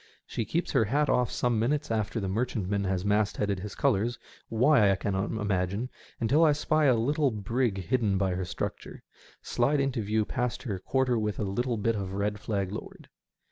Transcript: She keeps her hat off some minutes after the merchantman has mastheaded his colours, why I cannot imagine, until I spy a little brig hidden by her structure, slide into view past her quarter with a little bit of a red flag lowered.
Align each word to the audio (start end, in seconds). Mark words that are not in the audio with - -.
She 0.25 0.45
keeps 0.45 0.71
her 0.71 0.85
hat 0.85 1.09
off 1.11 1.29
some 1.29 1.59
minutes 1.59 1.91
after 1.91 2.19
the 2.19 2.27
merchantman 2.27 2.85
has 2.85 3.05
mastheaded 3.05 3.59
his 3.59 3.75
colours, 3.75 4.17
why 4.49 4.89
I 4.89 4.95
cannot 4.95 5.25
imagine, 5.25 5.91
until 6.19 6.43
I 6.43 6.53
spy 6.53 6.85
a 6.85 6.95
little 6.95 7.29
brig 7.29 7.77
hidden 7.77 8.17
by 8.17 8.31
her 8.33 8.43
structure, 8.45 9.03
slide 9.43 9.79
into 9.79 10.01
view 10.01 10.25
past 10.25 10.63
her 10.63 10.79
quarter 10.79 11.19
with 11.19 11.37
a 11.37 11.43
little 11.43 11.77
bit 11.77 11.95
of 11.95 12.11
a 12.13 12.17
red 12.17 12.39
flag 12.39 12.71
lowered. 12.71 13.09